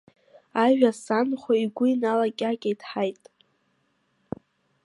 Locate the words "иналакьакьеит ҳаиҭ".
1.91-3.21